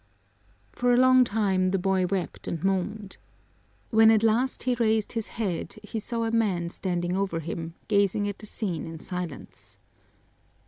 For 0.71 0.91
a 0.91 0.97
long 0.97 1.23
time 1.23 1.69
the 1.69 1.77
boy 1.77 2.07
wept 2.07 2.47
and 2.47 2.63
moaned. 2.63 3.17
When 3.91 4.09
at 4.09 4.23
last 4.23 4.63
he 4.63 4.73
raised 4.73 5.13
his 5.13 5.27
head 5.27 5.75
he 5.83 5.99
saw 5.99 6.23
a 6.23 6.31
man 6.31 6.71
standing 6.71 7.15
over 7.15 7.39
him, 7.39 7.75
gazing 7.87 8.27
at 8.27 8.39
the 8.39 8.47
scene 8.47 8.87
in 8.87 8.99
silence. 8.99 9.77